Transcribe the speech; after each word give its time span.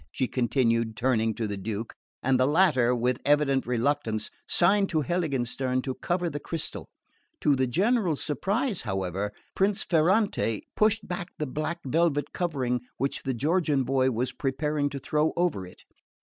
she 0.11 0.27
continued, 0.27 0.97
turning 0.97 1.31
to 1.31 1.45
the 1.45 1.57
Duke; 1.57 1.93
and 2.23 2.39
the 2.39 2.47
latter, 2.47 2.95
with 2.95 3.19
evident 3.23 3.67
reluctance, 3.67 4.31
signed 4.47 4.89
to 4.89 5.03
Heiligenstern 5.03 5.83
to 5.83 5.93
cover 5.93 6.27
the 6.27 6.39
crystal. 6.39 6.89
To 7.41 7.55
the 7.55 7.67
general 7.67 8.15
surprise, 8.15 8.81
however, 8.81 9.31
Prince 9.55 9.83
Ferrante 9.83 10.63
pushed 10.75 11.07
back 11.07 11.27
the 11.37 11.45
black 11.45 11.81
velvet 11.85 12.33
covering 12.33 12.81
which 12.97 13.21
the 13.21 13.35
Georgian 13.35 13.83
boy 13.83 14.09
was 14.09 14.31
preparing 14.31 14.89
to 14.89 14.97
throw 14.97 15.33
over 15.37 15.67
it. 15.67 15.83